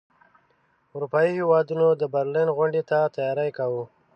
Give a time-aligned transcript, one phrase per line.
[0.95, 3.83] اروپايي هیوادونو د برلین غونډې ته تیاری کاوه.